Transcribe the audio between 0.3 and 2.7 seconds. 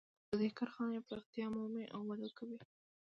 دې کارخانې پراختیا مومي او وده کوي